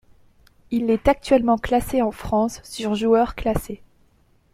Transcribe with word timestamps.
Il 0.71 0.89
est 0.89 1.07
actuellement 1.07 1.59
classé 1.59 2.01
en 2.01 2.09
France 2.09 2.59
sur 2.63 2.95
joueurs 2.95 3.35
classés. 3.35 3.83